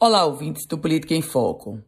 Olá, 0.00 0.24
ouvintes 0.24 0.64
do 0.64 0.78
Política 0.78 1.12
em 1.12 1.20
Foco. 1.20 1.82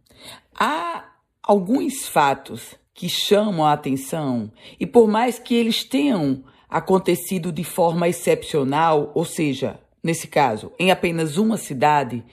Há 0.53 1.13
alguns 1.41 2.09
fatos 2.09 2.75
que 2.93 3.09
chamam 3.09 3.65
a 3.65 3.73
atenção 3.73 4.51
e, 4.81 4.85
por 4.85 5.07
mais 5.07 5.39
que 5.39 5.55
eles 5.55 5.85
tenham 5.85 6.43
acontecido 6.69 7.53
de 7.53 7.63
forma 7.63 8.09
excepcional, 8.09 9.13
ou 9.15 9.25
seja, 9.25 9.79
nesse 10.03 10.27
caso, 10.27 10.73
em 10.77 10.91
apenas 10.91 11.37
uma 11.37 11.57
cidade, 11.57 12.25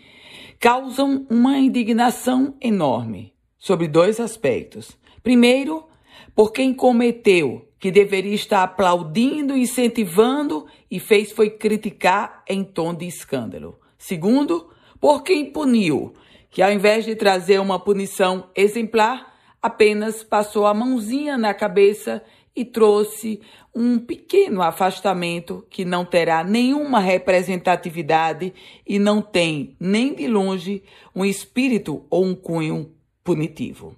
causam 0.59 1.27
uma 1.29 1.59
indignação 1.59 2.55
enorme 2.59 3.31
sobre 3.55 3.87
dois 3.87 4.19
aspectos. 4.19 4.97
Primeiro, 5.21 5.85
por 6.33 6.51
quem 6.51 6.73
cometeu, 6.73 7.69
que 7.77 7.91
deveria 7.91 8.33
estar 8.33 8.63
aplaudindo, 8.63 9.55
incentivando 9.55 10.65
e 10.89 10.99
fez 10.99 11.31
foi 11.31 11.51
criticar 11.51 12.43
em 12.49 12.63
tom 12.63 12.95
de 12.95 13.05
escândalo. 13.05 13.77
Segundo, 13.95 14.66
por 14.99 15.23
quem 15.23 15.51
puniu, 15.51 16.13
que 16.49 16.61
ao 16.61 16.71
invés 16.71 17.05
de 17.05 17.15
trazer 17.15 17.59
uma 17.59 17.79
punição 17.79 18.49
exemplar, 18.55 19.35
apenas 19.61 20.23
passou 20.23 20.65
a 20.65 20.73
mãozinha 20.73 21.37
na 21.37 21.53
cabeça 21.53 22.23
e 22.55 22.65
trouxe 22.65 23.39
um 23.75 23.99
pequeno 23.99 24.63
afastamento 24.63 25.63
que 25.69 25.85
não 25.85 26.03
terá 26.03 26.43
nenhuma 26.43 26.99
representatividade 26.99 28.51
e 28.85 28.97
não 28.97 29.21
tem, 29.21 29.75
nem 29.79 30.15
de 30.15 30.27
longe, 30.27 30.81
um 31.15 31.23
espírito 31.23 32.03
ou 32.09 32.25
um 32.25 32.33
cunho 32.33 32.91
punitivo. 33.23 33.95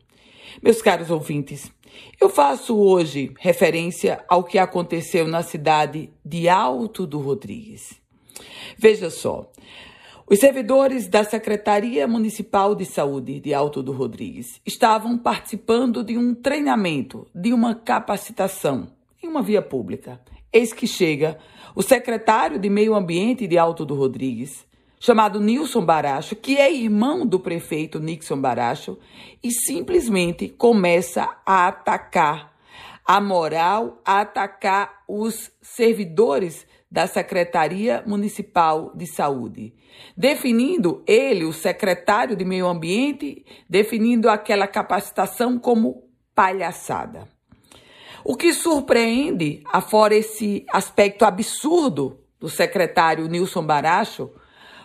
Meus 0.62 0.82
caros 0.82 1.10
ouvintes, 1.10 1.72
eu 2.20 2.28
faço 2.28 2.78
hoje 2.78 3.32
referência 3.40 4.24
ao 4.28 4.44
que 4.44 4.58
aconteceu 4.58 5.26
na 5.26 5.42
cidade 5.42 6.12
de 6.26 6.50
Alto 6.50 7.08
do 7.08 7.20
Rodrigues. 7.20 7.94
Veja 8.78 9.10
só, 9.10 9.50
os 10.32 10.38
servidores 10.38 11.08
da 11.08 11.24
Secretaria 11.24 12.08
Municipal 12.08 12.76
de 12.76 12.86
Saúde 12.86 13.40
de 13.40 13.52
Alto 13.52 13.82
do 13.82 13.92
Rodrigues 13.92 14.62
estavam 14.64 15.18
participando 15.18 16.04
de 16.04 16.20
um 16.20 16.36
treinamento, 16.36 17.26
de 17.34 17.52
uma 17.52 17.74
capacitação 17.74 18.90
em 19.24 19.28
uma 19.28 19.42
via 19.42 19.60
pública. 19.60 20.22
Eis 20.54 20.72
que 20.72 20.86
chega 20.86 21.40
o 21.74 21.82
secretário 21.82 22.60
de 22.60 22.70
Meio 22.70 22.94
Ambiente 22.94 23.48
de 23.48 23.58
Alto 23.58 23.84
do 23.84 23.96
Rodrigues, 23.96 24.68
chamado 25.00 25.40
Nilson 25.40 25.84
Baracho, 25.84 26.36
que 26.36 26.58
é 26.58 26.72
irmão 26.72 27.26
do 27.26 27.40
prefeito 27.40 28.00
Nixon 28.00 28.40
Baracho, 28.40 29.00
e 29.42 29.50
simplesmente 29.52 30.48
começa 30.48 31.28
a 31.44 31.68
atacar 31.68 32.54
a 33.04 33.20
moral, 33.20 34.00
a 34.06 34.22
atacar 34.22 35.02
os 35.08 35.50
servidores 35.60 36.68
da 36.92 37.06
Secretaria 37.06 38.04
Municipal 38.06 38.92
de 38.96 39.06
Saúde, 39.06 39.74
definindo 40.18 41.04
ele, 41.06 41.46
o 41.46 41.54
secretário 41.54 42.36
de 42.36 42.44
Meio 42.44 42.68
Ambiente, 42.68 43.46
definindo 43.70 44.30
aquela 44.30 44.68
capacitação 44.68 45.60
como 45.60 46.04
palhaçada. 46.34 47.28
O 48.24 48.36
que 48.36 48.54
surpreende, 48.54 49.62
afora 49.66 50.16
esse 50.16 50.66
aspecto 50.70 51.26
absurdo 51.26 52.20
do 52.40 52.50
secretário 52.50 53.28
Nilson 53.28 53.66
Baracho, 53.66 54.32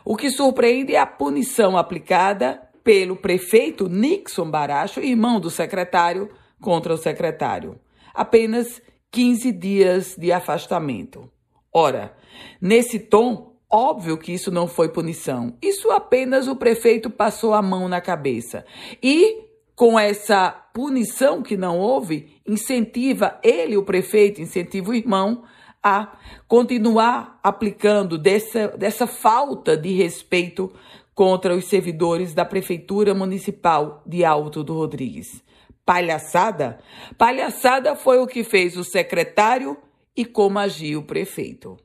o 0.05 0.17
que 0.17 0.31
surpreende 0.31 0.95
é 0.95 0.99
a 0.99 1.07
punição 1.07 1.77
aplicada 1.77 2.61
pelo 2.83 3.17
prefeito 3.17 3.89
Nixon 3.89 4.51
Baracho, 4.51 5.01
irmão 5.01 5.41
do 5.41 5.51
secretário, 5.51 6.31
contra 6.61 6.93
o 6.93 6.99
secretário. 6.99 7.81
Apenas 8.13 8.83
15 9.11 9.53
dias 9.53 10.17
de 10.19 10.31
afastamento. 10.31 11.31
Ora, 11.77 12.15
nesse 12.61 13.01
tom, 13.01 13.57
óbvio 13.69 14.17
que 14.17 14.33
isso 14.33 14.53
não 14.53 14.69
foi 14.69 14.89
punição. 14.89 15.57
Isso 15.61 15.91
apenas 15.91 16.47
o 16.47 16.55
prefeito 16.55 17.11
passou 17.11 17.53
a 17.53 17.61
mão 17.61 17.89
na 17.89 18.01
cabeça. 18.01 18.65
E 19.03 19.43
com 19.75 19.99
essa 19.99 20.51
punição 20.73 21.43
que 21.43 21.57
não 21.57 21.81
houve, 21.81 22.41
incentiva 22.47 23.41
ele, 23.43 23.77
o 23.77 23.83
prefeito, 23.83 24.41
incentiva 24.41 24.91
o 24.91 24.95
irmão 24.95 25.43
a 25.83 26.17
continuar 26.47 27.41
aplicando 27.43 28.17
dessa, 28.17 28.69
dessa 28.69 29.07
falta 29.09 29.77
de 29.77 29.93
respeito 29.93 30.73
contra 31.13 31.55
os 31.55 31.67
servidores 31.67 32.33
da 32.33 32.45
Prefeitura 32.45 33.15
Municipal 33.15 34.03
de 34.07 34.25
Alto 34.25 34.63
do 34.63 34.75
Rodrigues. 34.75 35.43
Palhaçada? 35.85 36.79
Palhaçada 37.19 37.97
foi 37.97 38.19
o 38.19 38.27
que 38.27 38.45
fez 38.45 38.77
o 38.77 38.85
secretário 38.85 39.77
e 40.17 40.25
como 40.25 40.59
agiu 40.59 41.01
o 41.01 41.05
prefeito. 41.05 41.77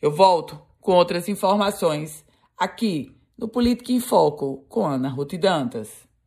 Eu 0.00 0.10
volto 0.10 0.60
com 0.80 0.92
outras 0.92 1.28
informações 1.28 2.24
aqui 2.56 3.16
no 3.36 3.48
Política 3.48 3.92
em 3.92 4.00
Foco 4.00 4.64
com 4.68 4.86
Ana 4.86 5.08
Ruth 5.08 5.34
Dantas. 5.34 6.09